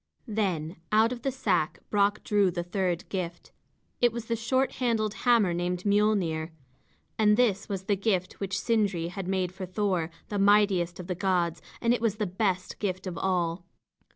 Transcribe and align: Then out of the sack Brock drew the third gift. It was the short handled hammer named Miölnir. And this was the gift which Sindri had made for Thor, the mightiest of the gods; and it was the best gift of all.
Then 0.27 0.77
out 0.91 1.11
of 1.11 1.21
the 1.21 1.31
sack 1.31 1.77
Brock 1.91 2.23
drew 2.23 2.49
the 2.49 2.63
third 2.63 3.07
gift. 3.09 3.51
It 4.01 4.11
was 4.11 4.25
the 4.25 4.35
short 4.35 4.71
handled 4.81 5.13
hammer 5.13 5.53
named 5.53 5.83
Miölnir. 5.83 6.49
And 7.19 7.37
this 7.37 7.69
was 7.69 7.83
the 7.83 7.95
gift 7.95 8.39
which 8.39 8.59
Sindri 8.59 9.09
had 9.09 9.27
made 9.27 9.51
for 9.51 9.67
Thor, 9.67 10.09
the 10.29 10.39
mightiest 10.39 10.99
of 10.99 11.05
the 11.05 11.13
gods; 11.13 11.61
and 11.81 11.93
it 11.93 12.01
was 12.01 12.15
the 12.15 12.25
best 12.25 12.79
gift 12.79 13.05
of 13.05 13.15
all. 13.15 13.63